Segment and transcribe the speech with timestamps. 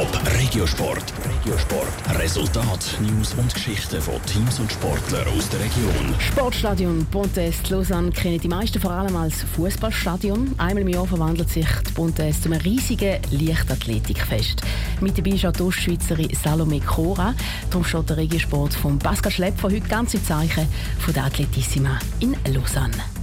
[0.00, 1.12] Top Regiosport.
[1.28, 2.18] Regiosport.
[2.18, 6.14] Resultat, News und Geschichten von Teams und Sportlern aus der Region.
[6.18, 10.54] Sportstadion Pontes Lausanne kennen die meisten vor allem als Fußballstadion.
[10.56, 14.62] Einmal im Jahr verwandelt sich die Pontes zu einem riesigen Leichtathletikfest.
[15.02, 17.34] Mit dabei ist auch die Ostschweizerin Salome Cora.
[17.68, 20.66] Darum steht der Regiosport von Pascal Schlepp von heute ganz im Zeichen
[20.98, 23.19] von der Athletissima in Lausanne.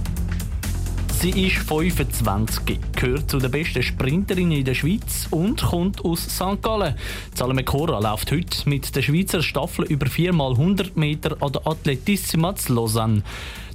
[1.20, 6.62] Sie ist 25, gehört zu den besten Sprinterinnen in der Schweiz und kommt aus St.
[6.62, 6.94] Gallen.
[7.34, 12.72] Salome Cora läuft heute mit der Schweizer Staffel über 4x100 Meter an der Athletissima zu
[12.72, 13.24] Lausanne.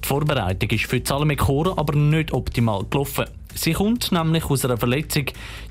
[0.03, 3.25] Die Vorbereitung ist für Salome Cora aber nicht optimal gelaufen.
[3.55, 5.25] Sie kommt nämlich aus einer Verletzung.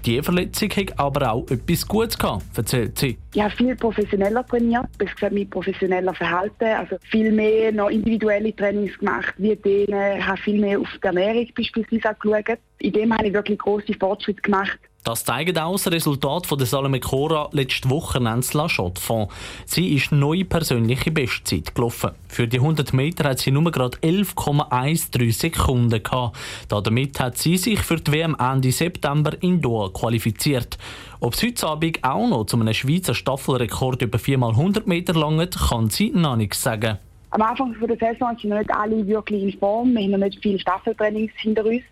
[0.06, 3.18] Die Verletzung hat aber auch etwas Gutes gehabt, erzählt sie.
[3.34, 6.64] Ich habe viel professioneller trainiert, besser gesagt mit professioneller Verhalten.
[6.64, 10.18] Also viel mehr noch individuelle Trainings gemacht, wie denen.
[10.18, 12.58] Ich habe viel mehr auf die Ernährung beispielsweise geschaut.
[12.78, 14.78] In dem habe ich wirklich grosse Fortschritte gemacht.
[15.04, 19.28] Das zeigt auch das Resultat von der Salome Cora letzte Woche in Chaux
[19.66, 22.12] Sie ist neue persönliche Bestzeit gelaufen.
[22.28, 26.36] Für die 100 Meter hat sie nur gerade 11,13 Sekunden gehabt.
[26.68, 30.78] Damit hat sie sich für die WM Ende September in Doha qualifiziert.
[31.18, 35.90] Ob es heute Abend auch noch zu einem Schweizer Staffelrekord über 4x100 Meter langt, kann
[35.90, 36.98] sie noch nichts sagen.
[37.30, 39.94] Am Anfang der Saison sind noch nicht alle wirklich in Form.
[39.94, 41.82] Wir haben noch nicht viele Staffeltrainings hinter uns.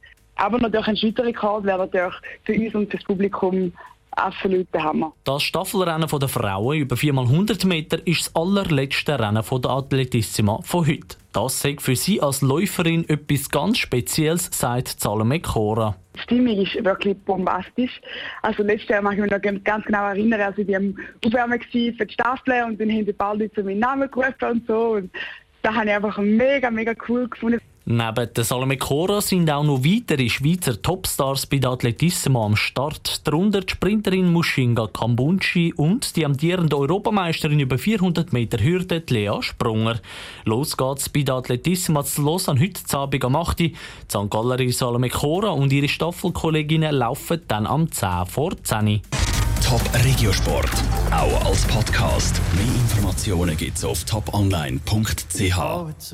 [0.41, 3.72] Aber natürlich ein Schweizer Rekord wäre natürlich für uns und das Publikum
[4.12, 5.12] absolut der Hammer.
[5.24, 11.18] Das Staffelrennen der Frauen über 4x100 Meter ist das allerletzte Rennen der Athletissima von heute.
[11.34, 15.94] Das sagt für sie als Läuferin etwas ganz Spezielles, sagt Salome Cora.
[16.16, 18.00] Die Stimmung ist wirklich bombastisch.
[18.41, 22.06] Also letztes Jahr mag ich mich noch ganz genau erinnern, also die haben Aufwärmen für
[22.06, 24.94] die Staffel und dann haben die bald Leute meinen Namen gerufen und so.
[24.94, 25.11] Und
[25.61, 27.61] das habe ich einfach mega, mega cool gefunden.
[27.86, 33.27] Neben der Salome Cora sind auch noch weitere Schweizer Topstars bei der Atletissimo am Start.
[33.27, 39.98] Darunter die Sprinterin Mushinga Kambunchi und die amtierende Europameisterin über 400 Meter Hürde, Lea Sprunger.
[40.45, 43.58] Los geht's bei der Atletissimo zu Lausanne heute Abend am 8.
[43.58, 43.74] Die
[44.08, 44.30] St.
[44.30, 49.01] Gallerin Salome Cora und ihre Staffelkolleginnen laufen dann am 10 vor 10.
[49.64, 50.70] Top Regiosport,
[51.13, 52.40] auch als Podcast.
[52.55, 55.57] Mehr Informationen gibt's auf toponline.ch.